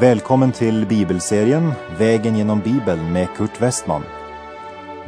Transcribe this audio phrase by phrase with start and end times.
[0.00, 4.02] Välkommen till bibelserien Vägen genom Bibeln med Kurt Westman.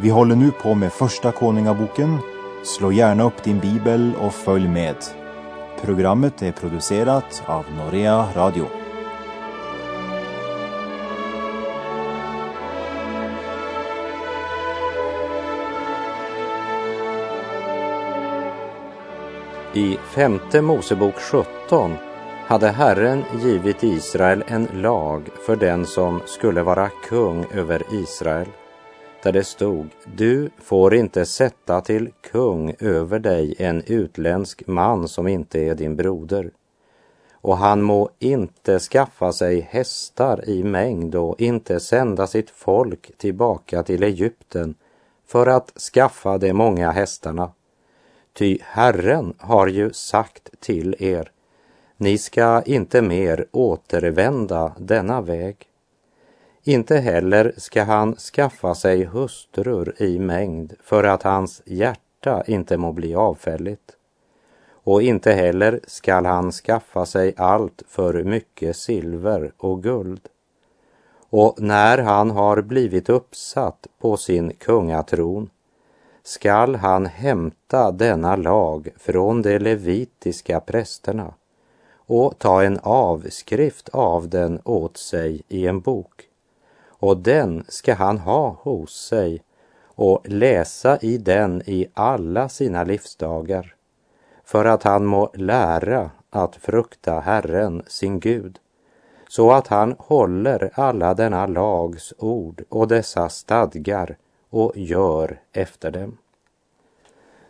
[0.01, 2.19] Vi håller nu på med Första Konungaboken.
[2.65, 4.97] Slå gärna upp din bibel och följ med.
[5.83, 8.67] Programmet är producerat av Norea Radio.
[19.75, 22.12] I femte Mosebok 17
[22.53, 28.49] hade Herren givit Israel en lag för den som skulle vara kung över Israel,
[29.23, 35.29] där det stod, du får inte sätta till kung över dig en utländsk man som
[35.29, 36.51] inte är din broder.
[37.33, 43.83] Och han må inte skaffa sig hästar i mängd och inte sända sitt folk tillbaka
[43.83, 44.75] till Egypten
[45.27, 47.53] för att skaffa de många hästarna.
[48.33, 51.31] Ty Herren har ju sagt till er,
[52.03, 55.57] ni ska inte mer återvända denna väg.
[56.63, 62.93] Inte heller ska han skaffa sig hustrur i mängd för att hans hjärta inte må
[62.93, 63.97] bli avfälligt.
[64.73, 70.29] Och inte heller skall han skaffa sig allt för mycket silver och guld.
[71.31, 75.51] Och när han har blivit uppsatt på sin kungatron
[76.23, 81.35] skall han hämta denna lag från de levitiska prästerna
[82.07, 86.23] och ta en avskrift av den åt sig i en bok.
[86.89, 89.43] Och den ska han ha hos sig
[89.95, 93.75] och läsa i den i alla sina livsdagar
[94.45, 98.59] för att han må lära att frukta Herren, sin Gud,
[99.29, 104.17] så att han håller alla denna lags ord och dessa stadgar
[104.51, 106.19] och gör efter dem.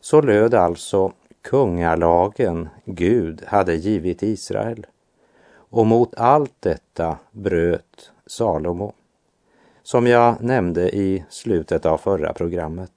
[0.00, 1.12] Så löd alltså
[1.42, 4.86] kungalagen Gud hade givit Israel.
[5.54, 8.92] Och mot allt detta bröt Salomo,
[9.82, 12.92] som jag nämnde i slutet av förra programmet.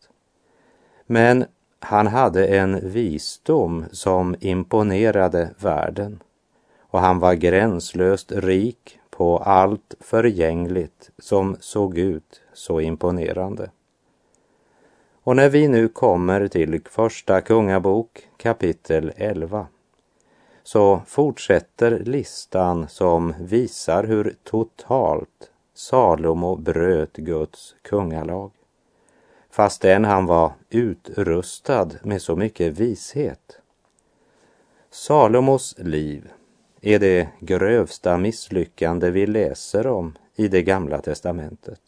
[1.06, 1.46] Men
[1.80, 6.20] han hade en visdom som imponerade världen
[6.96, 13.70] och han var gränslöst rik på allt förgängligt som såg ut så imponerande.
[15.26, 19.68] Och när vi nu kommer till Första Kungabok kapitel 11
[20.64, 28.52] så fortsätter listan som visar hur totalt Salomo bröt Guds kungalag.
[29.50, 33.60] Fastän han var utrustad med så mycket vishet.
[34.92, 36.30] Salomos liv
[36.82, 41.85] är det grövsta misslyckande vi läser om i det gamla testamentet.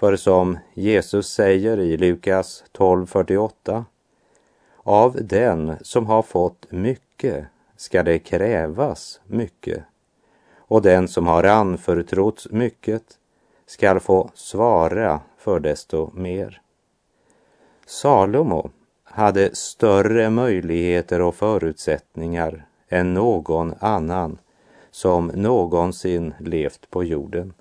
[0.00, 3.84] För som Jesus säger i Lukas 12.48
[4.76, 7.44] Av den som har fått mycket
[7.76, 9.84] ska det krävas mycket
[10.56, 13.02] och den som har anförtrotts mycket
[13.66, 16.60] skall få svara för desto mer.
[17.86, 18.70] Salomo
[19.04, 24.38] hade större möjligheter och förutsättningar än någon annan
[24.90, 27.52] som någonsin levt på jorden.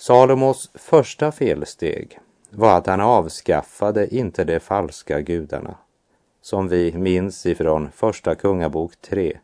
[0.00, 2.18] Salomos första felsteg
[2.50, 5.74] var att han avskaffade inte de falska gudarna,
[6.42, 9.38] som vi minns ifrån Första Kungabok 3,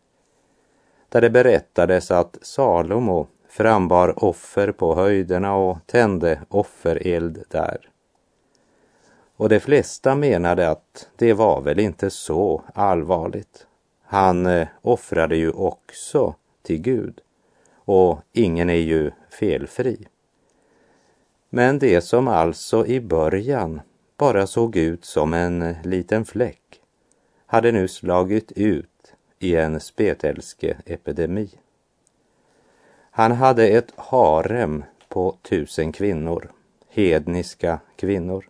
[1.08, 7.90] där det berättades att Salomo frambar offer på höjderna och tände offereld där.
[9.36, 13.66] Och de flesta menade att det var väl inte så allvarligt.
[14.02, 17.20] Han eh, offrade ju också till Gud
[17.74, 20.06] och ingen är ju felfri.
[21.50, 23.80] Men det som alltså i början
[24.16, 26.80] bara såg ut som en liten fläck
[27.46, 31.50] hade nu slagit ut i en spetälskeepidemi.
[33.10, 36.50] Han hade ett harem på tusen kvinnor,
[36.88, 38.48] hedniska kvinnor,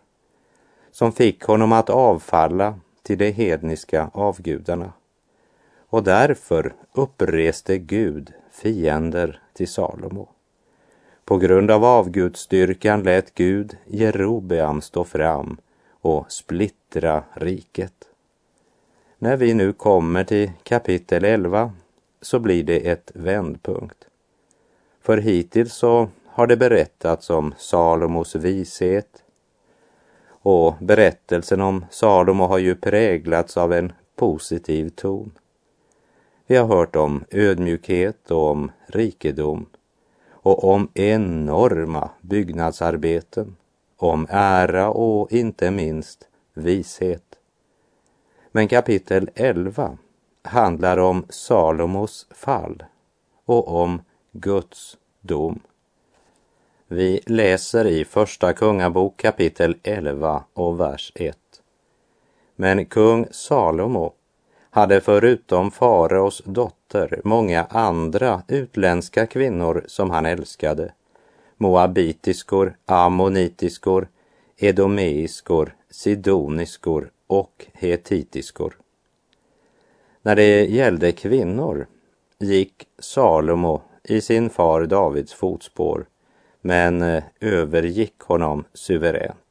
[0.91, 4.93] som fick honom att avfalla till de hedniska avgudarna.
[5.89, 10.29] Och därför uppreste Gud fiender till Salomo.
[11.27, 15.57] På grund av avgudsstyrkan lät Gud Jerobeam stå fram
[15.89, 17.93] och splittra riket.
[19.17, 21.71] När vi nu kommer till kapitel 11
[22.21, 24.07] så blir det ett vändpunkt.
[25.01, 29.23] För hittills så har det berättats om Salomos vishet
[30.29, 35.31] och berättelsen om Salomo har ju präglats av en positiv ton.
[36.47, 39.65] Vi har hört om ödmjukhet och om rikedom
[40.47, 43.55] och om enorma byggnadsarbeten,
[43.97, 47.23] om ära och inte minst vishet.
[48.51, 49.97] Men kapitel 11
[50.43, 52.83] handlar om Salomos fall
[53.45, 54.01] och om
[54.31, 55.59] Guds dom.
[56.87, 61.37] Vi läser i Första Kungabok kapitel 11 och vers 1.
[62.55, 64.13] Men kung Salomo
[64.77, 70.93] hade förutom faraos dotter många andra utländska kvinnor som han älskade.
[71.57, 74.07] Moabitiskor, ammonitiskor,
[74.57, 78.77] edomeiskor, sidoniskor och hetitiskor.
[80.21, 81.87] När det gällde kvinnor
[82.39, 86.05] gick Salomo i sin far Davids fotspår
[86.61, 89.46] men eh, övergick honom suveränt.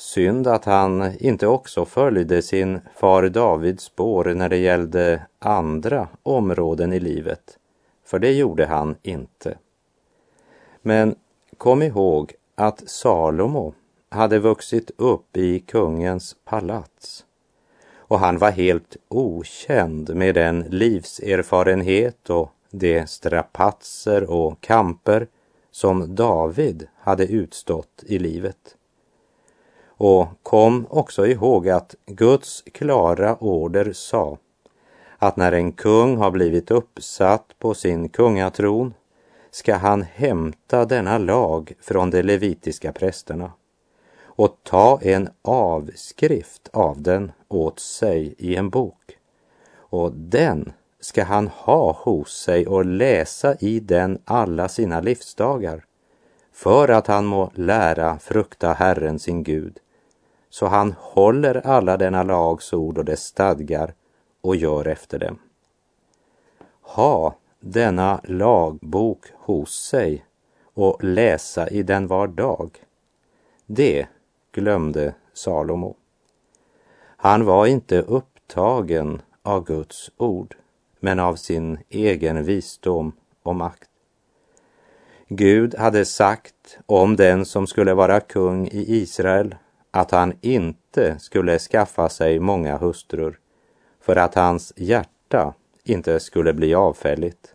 [0.00, 6.92] Synd att han inte också följde sin far Davids spår när det gällde andra områden
[6.92, 7.58] i livet,
[8.04, 9.58] för det gjorde han inte.
[10.82, 11.14] Men
[11.58, 13.74] kom ihåg att Salomo
[14.08, 17.24] hade vuxit upp i kungens palats
[17.96, 25.26] och han var helt okänd med den livserfarenhet och de strapatser och kamper
[25.70, 28.76] som David hade utstått i livet.
[30.02, 34.38] Och kom också ihåg att Guds klara order sa
[35.18, 38.94] att när en kung har blivit uppsatt på sin kungatron
[39.50, 43.52] ska han hämta denna lag från de levitiska prästerna
[44.22, 49.18] och ta en avskrift av den åt sig i en bok.
[49.74, 55.84] Och den ska han ha hos sig och läsa i den alla sina livsdagar
[56.52, 59.78] för att han må lära frukta Herren sin Gud
[60.50, 63.94] så han håller alla denna lags ord och dess stadgar
[64.40, 65.38] och gör efter dem.
[66.82, 70.24] Ha denna lagbok hos sig
[70.74, 72.70] och läsa i den var dag.
[73.66, 74.06] Det
[74.52, 75.96] glömde Salomo.
[77.16, 80.56] Han var inte upptagen av Guds ord,
[81.00, 83.12] men av sin egen visdom
[83.42, 83.90] och makt.
[85.28, 89.54] Gud hade sagt om den som skulle vara kung i Israel
[89.90, 93.38] att han inte skulle skaffa sig många hustrur
[94.00, 95.54] för att hans hjärta
[95.84, 97.54] inte skulle bli avfälligt.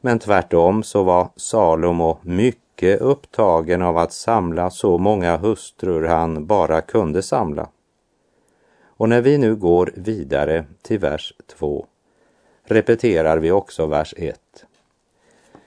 [0.00, 6.80] Men tvärtom så var Salomo mycket upptagen av att samla så många hustrur han bara
[6.80, 7.68] kunde samla.
[8.96, 11.86] Och när vi nu går vidare till vers 2
[12.64, 14.40] repeterar vi också vers 1.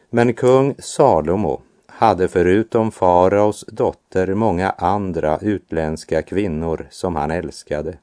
[0.10, 1.62] Men kung Salomo
[1.98, 7.98] hade förutom faraos dotter många andra utländska kvinnor som han älskade.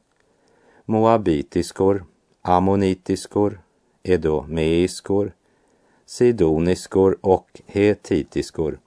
[0.84, 2.04] Moabitiskor,
[2.42, 3.60] ammonitiskor,
[4.02, 5.32] edomeiskor,
[6.06, 8.78] sidoniskor och hetitiskor.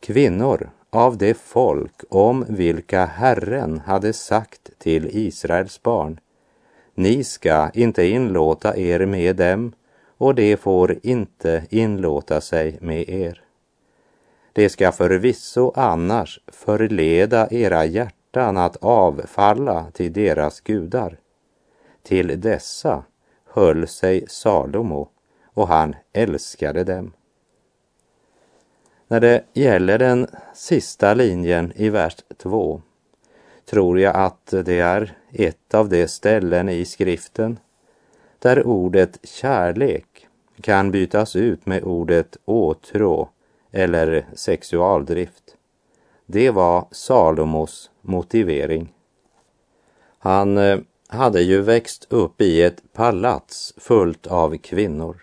[0.00, 6.20] Kvinnor av det folk om vilka Herren hade sagt till Israels barn.
[6.94, 9.72] Ni ska inte inlåta er med dem
[10.18, 13.45] och de får inte inlåta sig med er.
[14.56, 21.18] Det ska förvisso annars förleda era hjärtan att avfalla till deras gudar.
[22.02, 23.04] Till dessa
[23.44, 25.08] höll sig Salomo
[25.44, 27.12] och han älskade dem.
[29.08, 32.82] När det gäller den sista linjen i vers 2
[33.64, 37.58] tror jag att det är ett av de ställen i skriften
[38.38, 40.28] där ordet kärlek
[40.60, 43.28] kan bytas ut med ordet åtrå
[43.76, 45.56] eller sexualdrift.
[46.26, 48.92] Det var Salomos motivering.
[50.18, 50.78] Han eh,
[51.08, 55.16] hade ju växt upp i ett palats fullt av kvinnor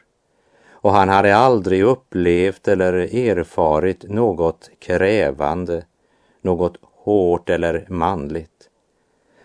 [0.71, 5.85] och han hade aldrig upplevt eller erfarit något krävande,
[6.41, 8.69] något hårt eller manligt.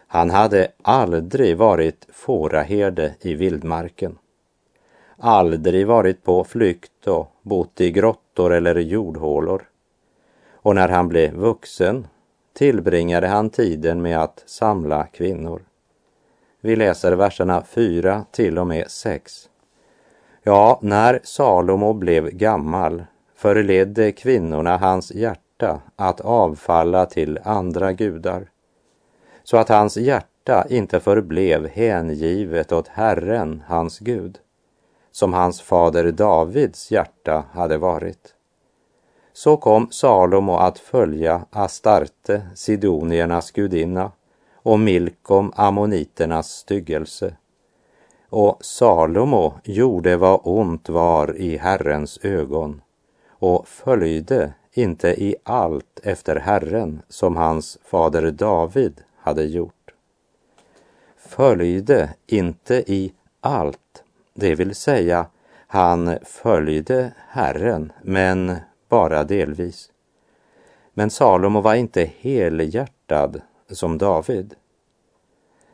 [0.06, 4.18] Han hade aldrig varit fåraherde i vildmarken.
[5.18, 9.68] Aldrig varit på flykt och bott i grottor eller jordhålor.
[10.52, 12.06] Och när han blev vuxen
[12.52, 15.62] tillbringade han tiden med att samla kvinnor.
[16.60, 19.48] Vi läser verserna 4 till och med 6.
[20.42, 23.04] Ja, när Salomo blev gammal
[23.34, 28.50] förledde kvinnorna hans hjärta att avfalla till andra gudar,
[29.44, 34.38] så att hans hjärta inte förblev hängivet åt Herren, hans Gud,
[35.18, 38.34] som hans fader Davids hjärta hade varit.
[39.32, 44.12] Så kom Salomo att följa Astarte, sidoniernas gudinna,
[44.54, 47.34] och Milkom, ammoniternas styggelse
[48.30, 52.82] och Salomo gjorde vad ont var i Herrens ögon
[53.28, 59.74] och följde inte i allt efter Herren som hans fader David hade gjort.
[61.16, 64.04] Följde inte i allt,
[64.38, 65.26] det vill säga
[65.66, 68.56] Han följde Herren, men
[68.88, 69.90] bara delvis.
[70.94, 73.40] Men Salomo var inte helhjärtad
[73.70, 74.54] som David.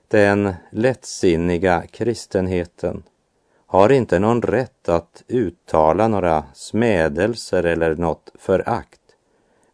[0.08, 3.02] Den lättsinniga kristenheten
[3.66, 9.00] har inte någon rätt att uttala några smädelser eller något förakt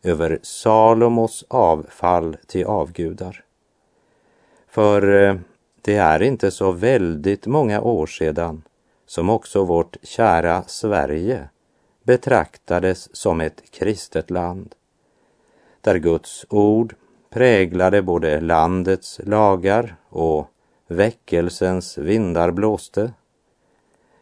[0.03, 3.45] över Salomos avfall till avgudar.
[4.69, 5.35] För eh,
[5.83, 8.63] det är inte så väldigt många år sedan
[9.11, 11.49] som också vårt kära Sverige
[12.03, 14.75] betraktades som ett kristet land,
[15.81, 16.95] där Guds ord
[17.31, 20.47] präglade både landets lagar och
[20.89, 23.13] väckelsens vindar blåste.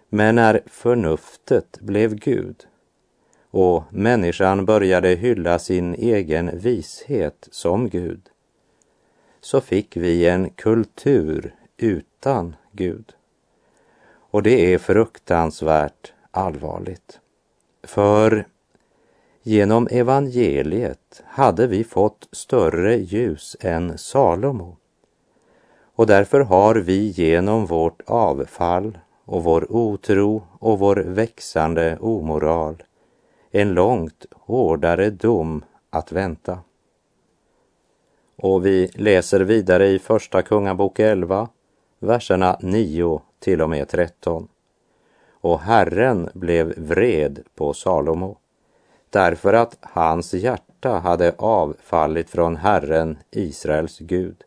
[0.09, 2.67] Men när förnuftet blev Gud
[3.51, 8.23] och människan började hylla sin egen vishet som Gud,
[9.41, 13.15] så fick vi en kultur utan Gud.
[14.31, 17.21] Och det är fruktansvärt allvarligt.
[17.83, 18.47] För
[19.43, 24.77] genom evangeliet hade vi fått större ljus än Salomo.
[25.95, 32.83] Och därför har vi genom vårt avfall och vår otro och vår växande omoral
[33.51, 36.59] en långt hårdare dom att vänta.
[38.37, 41.49] Och vi läser vidare i Första Kungabok 11,
[41.99, 44.49] verserna 9 till och med 13.
[45.41, 48.39] Och Herren blev vred på Salomo
[49.11, 54.45] därför att hans hjärta hade avfallit från Herren, Israels Gud,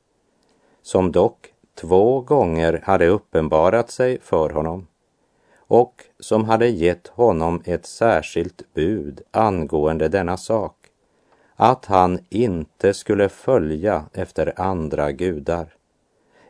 [0.81, 4.87] som dock två gånger hade uppenbarat sig för honom
[5.57, 10.75] och som hade gett honom ett särskilt bud angående denna sak,
[11.55, 15.73] att han inte skulle följa efter andra gudar,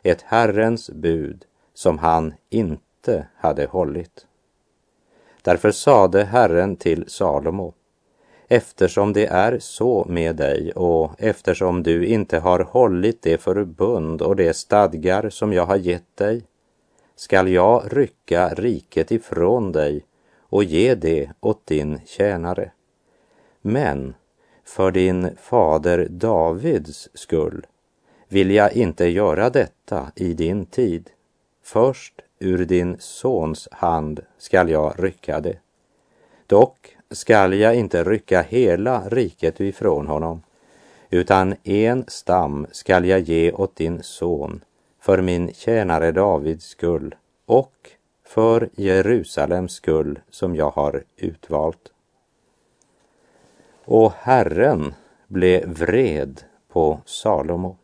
[0.02, 1.44] ett Herrens bud
[1.82, 4.26] som han inte hade hållit.
[5.42, 7.74] Därför sade Herren till Salomo,
[8.48, 14.36] eftersom det är så med dig och eftersom du inte har hållit det förbund och
[14.36, 16.42] de stadgar som jag har gett dig,
[17.16, 20.04] skall jag rycka riket ifrån dig
[20.40, 22.72] och ge det åt din tjänare.
[23.62, 24.14] Men
[24.64, 27.66] för din fader Davids skull
[28.28, 31.10] vill jag inte göra detta i din tid.
[31.62, 35.58] Först ur din sons hand skall jag rycka det.
[36.46, 40.42] Dock skall jag inte rycka hela riket ifrån honom,
[41.10, 44.64] utan en stam skall jag ge åt din son
[45.00, 47.14] för min tjänare Davids skull
[47.46, 47.90] och
[48.24, 51.92] för Jerusalems skull som jag har utvalt.
[53.84, 54.94] Och Herren
[55.26, 57.76] blev vred på Salomo.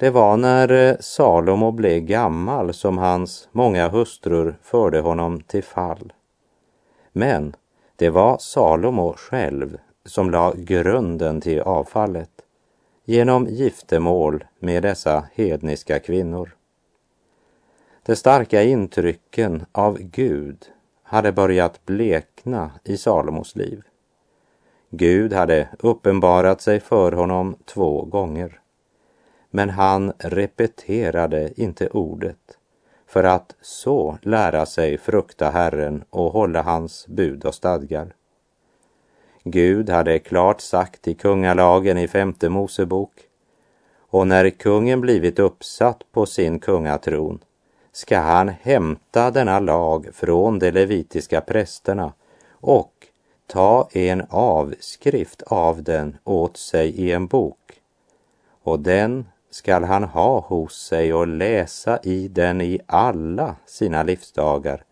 [0.00, 6.12] Det var när eh, Salomo blev gammal som hans många hustrur förde honom till fall.
[7.12, 7.56] Men
[7.96, 12.30] det var Salomo själv som la grunden till avfallet
[13.04, 16.56] genom giftermål med dessa hedniska kvinnor.
[18.02, 20.66] De starka intrycken av Gud
[21.02, 23.82] hade börjat blekna i Salomos liv.
[24.90, 28.60] Gud hade uppenbarat sig för honom två gånger.
[29.50, 32.58] Men han repeterade inte ordet
[33.06, 38.14] för att så lära sig frukta Herren och hålla hans bud och stadgar.
[39.44, 43.12] Gud hade klart sagt i kungalagen i femte Mosebok
[44.10, 47.38] och när kungen blivit uppsatt på sin kungatron
[47.92, 52.12] ska han hämta denna lag från de levitiska prästerna
[52.50, 52.92] och
[53.46, 57.80] ta en avskrift av den åt sig i en bok
[58.62, 64.84] och den skall han ha hos sig och läsa i den i alla sina livsdagar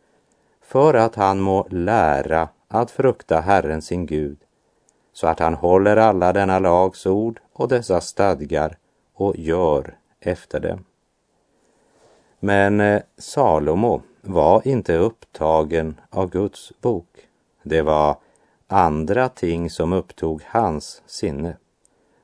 [0.62, 4.38] för att han må lära att frukta Herren sin Gud
[5.12, 8.78] så att han håller alla denna lags ord och dessa stadgar
[9.14, 10.84] och gör efter dem.
[12.40, 17.08] Men eh, Salomo var inte upptagen av Guds bok.
[17.62, 18.16] Det var
[18.66, 21.56] andra ting som upptog hans sinne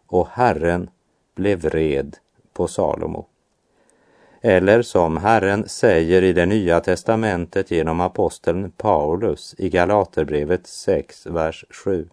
[0.06, 0.90] och Herren
[1.34, 2.16] blev vred
[2.52, 3.26] på Salomo.
[4.40, 11.64] Eller som Herren säger i det nya testamentet genom aposteln Paulus i Galaterbrevet 6, vers
[11.70, 12.08] 7.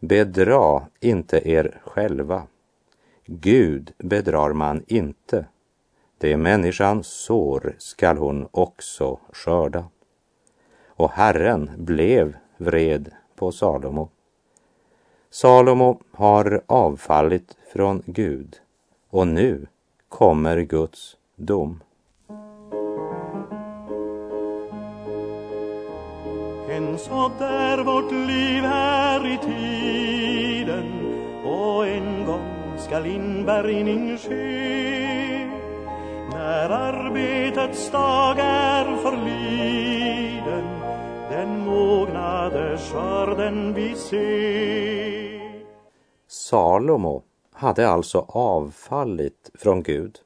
[0.00, 2.42] Bedra inte er själva.
[3.26, 5.46] Gud bedrar man inte.
[6.18, 9.84] Det människan sår skall hon också skörda.
[10.86, 14.10] Och Herren blev vred på Salomo.
[15.30, 18.60] Salomo har avfallit från Gud
[19.14, 19.66] och nu
[20.08, 21.80] kommer Guds dom.
[26.98, 30.86] sått är vårt liv här i tiden
[31.44, 35.50] och en gång skall inbärgning ske
[36.32, 40.64] när arbetets dag är förliden
[41.30, 45.64] den mognade skörden vi ser
[46.28, 47.22] Salomo
[47.64, 50.18] hade alltså avfallit från Gud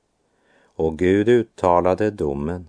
[0.76, 2.68] och Gud uttalade domen.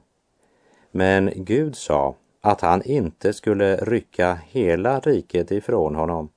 [0.91, 6.29] Men Gud sa att han inte skulle rycka hela riket ifrån honom,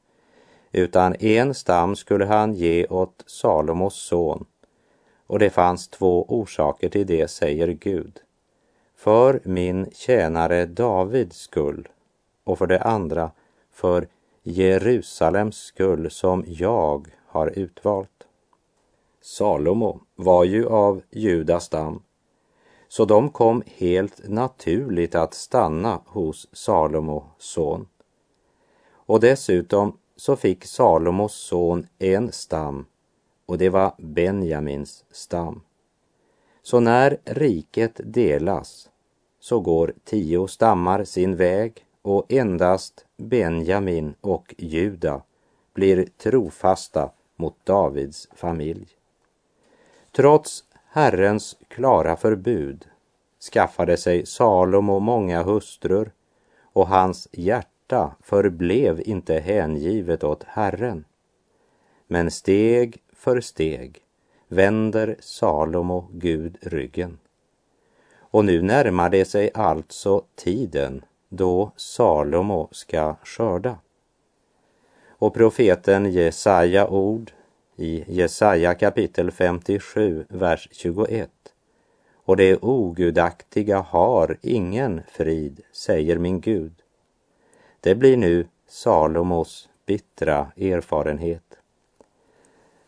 [0.72, 4.44] utan en stam skulle han ge åt Salomos son.
[5.26, 8.20] Och det fanns två orsaker till det, säger Gud.
[8.96, 11.88] För min tjänare Davids skull
[12.44, 13.30] och för det andra
[13.72, 14.06] för
[14.42, 18.11] Jerusalems skull som jag har utvalt.
[19.22, 22.02] Salomo var ju av Judas stam
[22.92, 27.86] så de kom helt naturligt att stanna hos Salomo son.
[28.92, 32.86] Och dessutom så fick Salomos son en stam
[33.46, 35.60] och det var Benjamins stam.
[36.62, 38.90] Så när riket delas
[39.40, 45.22] så går tio stammar sin väg och endast Benjamin och Juda
[45.74, 48.86] blir trofasta mot Davids familj.
[50.12, 52.86] Trots Herrens klara förbud
[53.52, 56.12] skaffade sig Salomo många hustrur
[56.62, 61.04] och hans hjärta förblev inte hängivet åt Herren.
[62.06, 64.02] Men steg för steg
[64.48, 67.18] vänder Salomo Gud ryggen.
[68.18, 73.78] Och nu närmar det sig alltså tiden då Salomo ska skörda.
[75.08, 77.32] Och profeten Jesaja ord
[77.76, 81.30] i Jesaja kapitel 57, vers 21.
[82.24, 86.72] Och det ogudaktiga har ingen frid, säger min Gud.
[87.80, 91.58] Det blir nu Salomos bittra erfarenhet.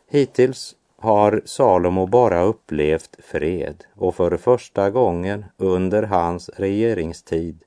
[0.08, 7.64] Hittills har Salomo bara upplevt fred och för första gången under hans regeringstid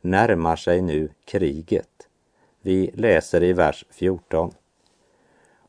[0.00, 2.08] närmar sig nu kriget.
[2.62, 4.52] Vi läser i vers 14.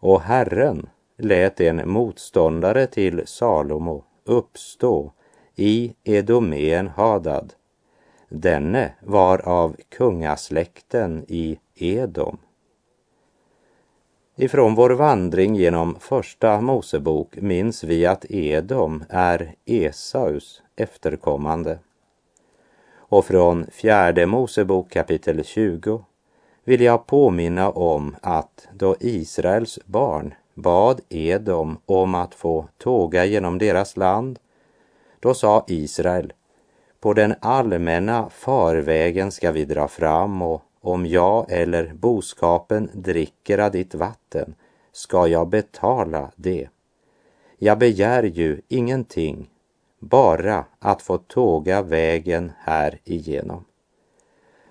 [0.07, 5.11] Och Herren lät en motståndare till Salomo uppstå
[5.55, 7.53] i Edomén Hadad.
[8.29, 12.37] Denne var av kungasläkten i Edom.
[14.35, 21.79] Ifrån vår vandring genom Första Mosebok minns vi att Edom är Esaus efterkommande.
[22.91, 26.05] Och från Fjärde Mosebok kapitel 20
[26.67, 33.57] vill jag påminna om att då Israels barn bad Edom om att få tåga genom
[33.57, 34.39] deras land,
[35.19, 36.33] då sa Israel,
[36.99, 43.71] på den allmänna farvägen ska vi dra fram och om jag eller boskapen dricker av
[43.71, 44.55] ditt vatten
[44.91, 46.69] ska jag betala det.
[47.57, 49.49] Jag begär ju ingenting,
[49.99, 53.66] bara att få tåga vägen här igenom.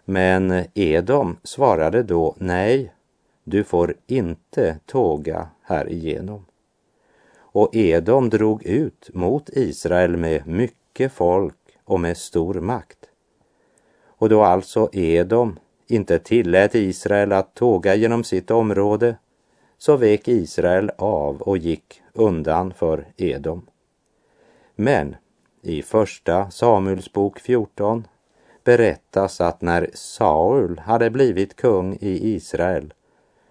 [0.09, 2.93] Men Edom svarade då nej,
[3.45, 6.45] du får inte tåga här igenom.
[7.39, 12.99] Och Edom drog ut mot Israel med mycket folk och med stor makt.
[14.07, 19.17] Och då alltså Edom inte tillät Israel att tåga genom sitt område
[19.79, 23.67] så vek Israel av och gick undan för Edom.
[24.77, 25.17] Men
[25.63, 28.07] i första Samuelsbok 14
[28.67, 32.95] berättas att när Saul hade blivit kung i Israel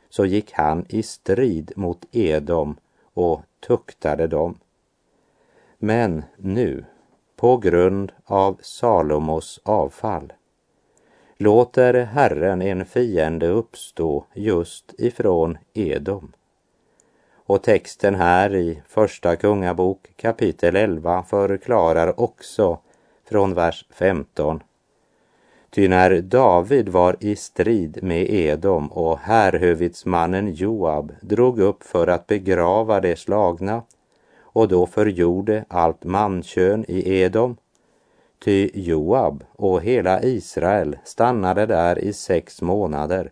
[0.10, 2.78] så gick han i strid mot Edom
[3.14, 4.60] och tuktade dem.
[5.78, 6.86] Men nu,
[7.36, 10.34] på grund av Salomos avfall,
[11.38, 16.32] låter Herren en fiende uppstå just ifrån Edom.
[17.34, 22.80] Och texten här i Första Kungabok kapitel 11 förklarar också
[23.26, 24.64] från vers 15
[25.76, 32.28] Ty när David var i strid med Edom och härhövitsmannen Joab drog upp för att
[32.28, 33.84] begrava de slagna
[34.42, 37.58] och då förgjorde allt mankön i Edom,
[38.44, 43.32] ty Joab och hela Israel stannade där i sex månader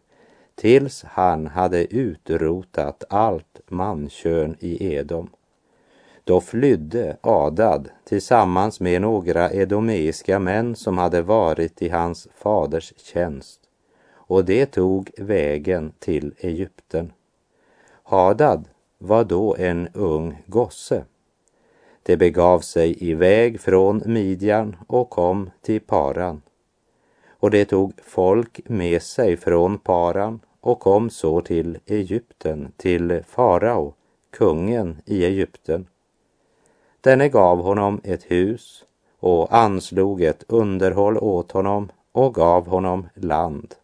[0.56, 5.30] tills han hade utrotat allt mankön i Edom.
[6.24, 13.60] Då flydde Adad tillsammans med några edomeiska män som hade varit i hans faders tjänst
[14.34, 17.14] och det tog vägen till Egypten.
[18.04, 21.06] Hadad var då en ung gosse.
[22.04, 26.42] Det begav sig iväg från Midjan och kom till Paran.
[27.28, 33.94] Och det tog folk med sig från Paran och kom så till Egypten, till farao,
[34.32, 35.88] kungen i Egypten.
[37.04, 38.84] Denne gav honom ett hus
[39.20, 43.76] och anslog ett underhåll åt honom och gav honom land.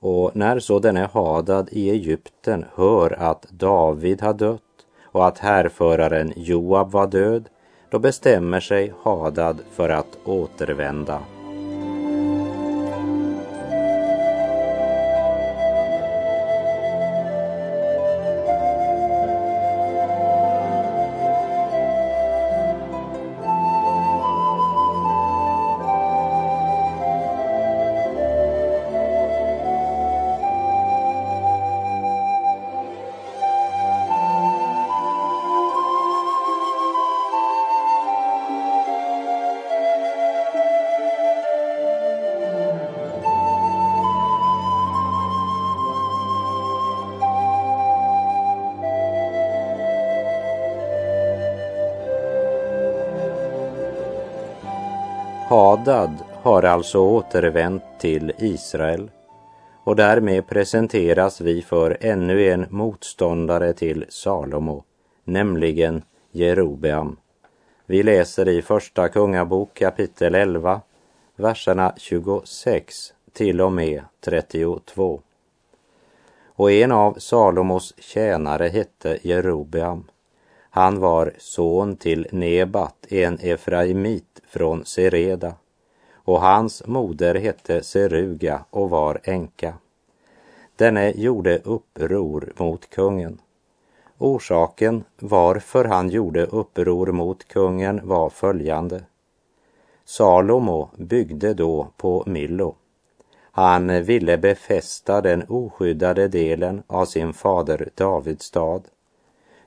[0.00, 4.60] Och när så denne Hadad i Egypten hör att David har dött
[5.02, 7.48] och att härföraren Joab var död,
[7.90, 11.20] då bestämmer sig Hadad för att återvända
[55.94, 59.10] Hadad har alltså återvänt till Israel
[59.84, 64.84] och därmed presenteras vi för ännu en motståndare till Salomo,
[65.24, 67.16] nämligen Jerobeam.
[67.86, 70.80] Vi läser i Första Kungabok kapitel 11,
[71.36, 75.20] verserna 26 till och med 32.
[76.46, 80.04] Och en av Salomos tjänare hette Jerobeam.
[80.70, 85.54] Han var son till Nebat, en efraimit från Sereda
[86.24, 89.74] och hans moder hette Seruga och var änka.
[90.76, 93.40] Denne gjorde uppror mot kungen.
[94.18, 99.04] Orsaken varför han gjorde uppror mot kungen var följande.
[100.04, 102.74] Salomo byggde då på Millo.
[103.50, 108.84] Han ville befästa den oskyddade delen av sin fader Davids stad.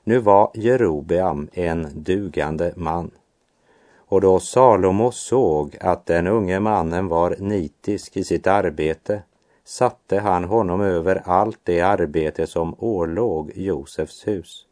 [0.04, 3.10] Nu var Jerobeam en dugande man.
[4.08, 9.22] Och då Salomo såg att den unge mannen var nitisk i sitt arbete
[9.64, 14.66] satte han honom över allt det arbete som ålåg Josefs hus.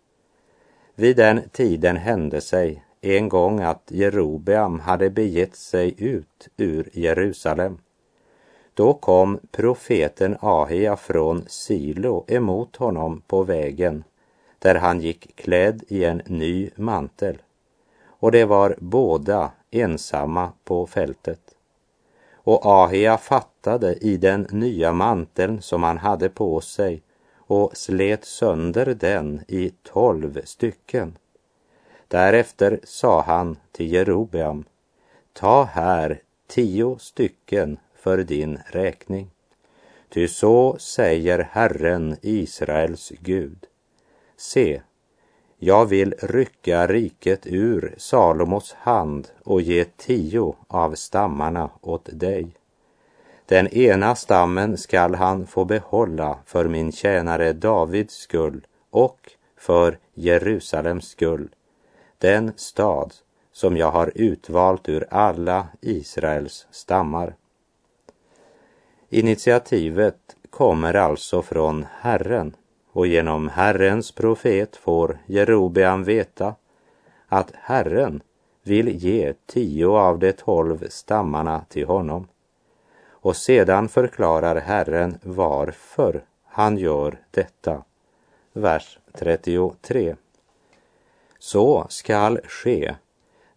[0.95, 7.79] Vid den tiden hände sig en gång att Jerobeam hade begett sig ut ur Jerusalem.
[8.75, 14.05] Då kom profeten Ahia från Silo emot honom på vägen
[14.59, 17.39] där han gick klädd i en ny mantel
[18.19, 21.41] och det var båda ensamma på fältet.
[22.35, 27.03] Och Ahia fattade i den nya manteln som han hade på sig
[27.37, 31.19] och slet sönder den i tolv stycken.
[32.09, 34.65] Därefter sa han till Jerobeam,
[35.33, 39.31] ta här tio stycken för din räkning.
[40.09, 43.67] Ty så säger Herren, Israels Gud.
[44.37, 44.83] Se,
[45.59, 52.57] jag vill rycka riket ur Salomos hand och ge tio av stammarna åt dig.
[53.47, 61.09] Den ena stammen skall han få behålla för min tjänare Davids skull och för Jerusalems
[61.09, 61.49] skull,
[62.19, 63.15] den stad
[63.53, 67.35] som jag har utvalt ur alla Israels stammar.
[69.09, 72.57] Initiativet kommer alltså från Herren
[72.97, 76.55] och genom Herrens profet får Jerobeam veta
[77.29, 78.23] att Herren
[78.63, 82.29] vill ge tio av de tolv stammarna till honom.
[83.09, 87.83] Och sedan förklarar Herren varför han gör detta.
[88.53, 90.17] Vers 33.
[91.39, 92.95] Så skall ske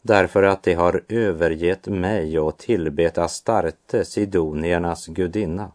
[0.02, 5.72] därför att de har övergett mig och tillbett Astarte, sidoniernas gudinna,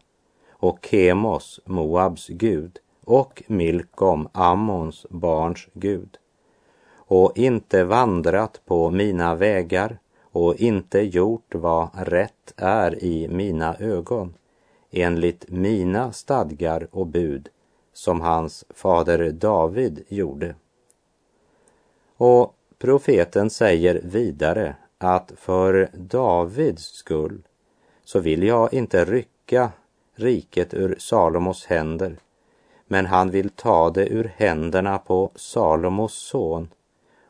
[0.49, 6.17] och Kemos, Moabs gud, och Milkom, Ammons barns Gud,
[6.95, 14.33] och inte vandrat på mina vägar och inte gjort vad rätt är i mina ögon,
[14.91, 17.49] enligt mina stadgar och bud,
[17.93, 20.55] som hans fader David gjorde.
[22.17, 27.41] Och profeten säger vidare att för Davids skull
[28.03, 29.71] så vill jag inte rycka
[30.15, 32.19] riket ur Salomos händer
[32.87, 36.67] men han vill ta det ur händerna på Salomos son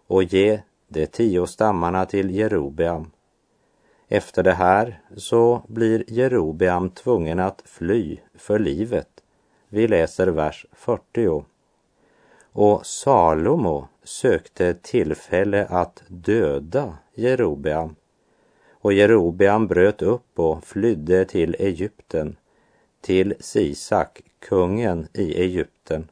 [0.08, 3.12] och ge de tio stammarna till Jerobeam.
[4.08, 9.10] Efter det här så blir Jerobeam tvungen att fly för livet.
[9.70, 11.46] Vi läser vers 40.
[12.52, 17.96] Och Salomo sökte tillfälle att döda Jerobeam
[18.72, 22.38] Och Jerobeam bröt upp och flydde till Egypten,
[23.02, 26.12] till Sisak, kungen i Egypten.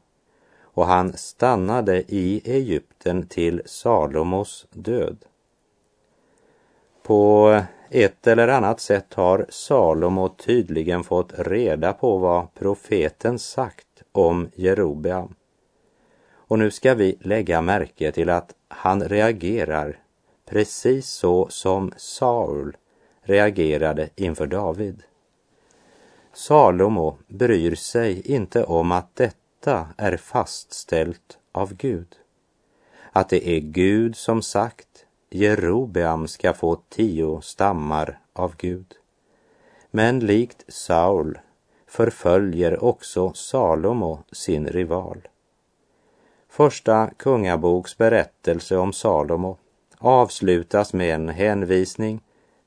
[0.62, 5.16] Och han stannade i Egypten till Salomos död.
[7.02, 14.50] På ett eller annat sätt har Salomo tydligen fått reda på vad profeten sagt om
[14.54, 15.34] Jerobeam.
[16.32, 19.98] Och nu ska vi lägga märke till att han reagerar
[20.46, 22.76] precis så som Saul
[23.22, 25.02] reagerade inför David.
[26.36, 32.16] Salomo bryr sig inte om att detta är fastställt av Gud.
[33.12, 38.94] Att det är Gud som sagt Jerobeam ska få tio stammar av Gud.
[39.90, 41.38] Men likt Saul
[41.86, 45.28] förföljer också Salomo sin rival.
[46.48, 49.58] Första kungaboks berättelse om Salomo
[49.98, 52.20] avslutas med en hänvisning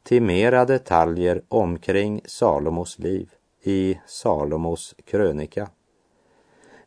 [0.03, 3.30] till mera detaljer omkring Salomos liv
[3.67, 5.69] i Salomos krönika.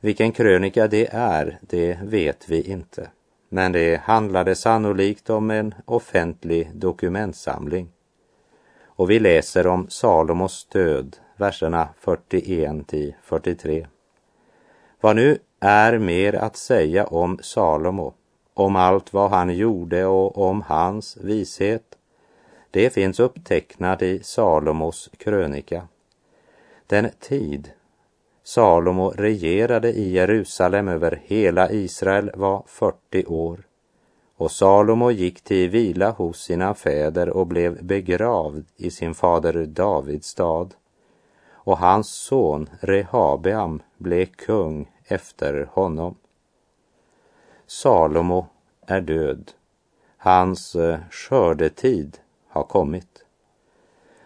[0.01, 3.11] Vilken krönika det är, det vet vi inte
[3.53, 7.89] men det handlade sannolikt om en offentlig dokumentsamling.
[8.85, 13.87] Och vi läser om Salomos död, verserna 41 till 43.
[15.01, 18.15] Vad nu är mer att säga om Salomo,
[18.55, 21.99] om allt vad han gjorde och om hans vishet,
[22.71, 25.89] det finns upptecknat i Salomos krönika.
[26.91, 27.71] Den tid
[28.43, 33.63] Salomo regerade i Jerusalem över hela Israel var 40 år.
[34.37, 40.27] Och Salomo gick till vila hos sina fäder och blev begravd i sin fader Davids
[40.27, 40.75] stad.
[41.53, 46.15] Och hans son Rehabeam blev kung efter honom.
[47.67, 48.47] Salomo
[48.87, 49.53] är död.
[50.17, 53.25] Hans eh, skördetid har kommit.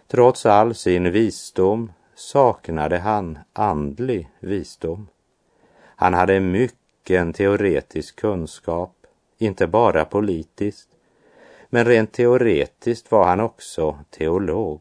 [0.07, 1.93] Trots all sin visdom,
[2.25, 5.09] saknade han andlig visdom.
[5.97, 9.07] Han hade mycken teoretisk kunskap,
[9.39, 10.89] inte bara politiskt,
[11.71, 14.81] men rent teoretiskt var han också teolog.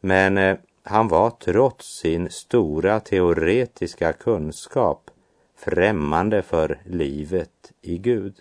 [0.00, 5.10] Men eh, han var trots sin stora teoretiska kunskap
[5.56, 8.34] främmande för livet i Gud.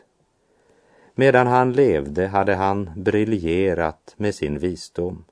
[1.16, 5.26] Medan han levde hade han briljerat med sin visdom.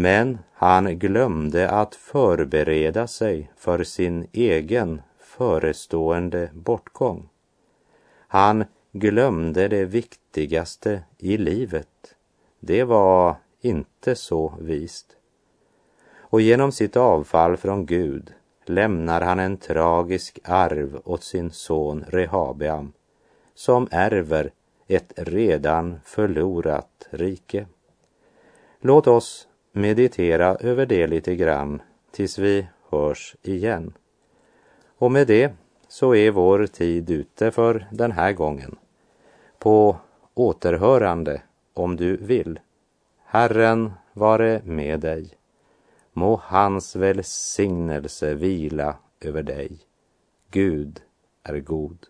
[0.00, 7.28] Men han glömde att förbereda sig för sin egen förestående bortgång.
[8.28, 12.14] Han glömde det viktigaste i livet.
[12.60, 15.16] Det var inte så vist.
[16.10, 18.32] Och genom sitt avfall från Gud
[18.64, 22.92] lämnar han en tragisk arv åt sin son Rehabeam
[23.54, 24.50] som ärver
[24.86, 27.66] ett redan förlorat rike.
[28.80, 33.92] Låt oss meditera över det lite grann tills vi hörs igen.
[34.98, 35.52] Och med det
[35.88, 38.76] så är vår tid ute för den här gången.
[39.58, 39.96] På
[40.34, 41.42] återhörande
[41.74, 42.60] om du vill.
[43.24, 45.30] Herren vare med dig.
[46.12, 49.78] Må hans välsignelse vila över dig.
[50.50, 51.00] Gud
[51.42, 52.06] är god.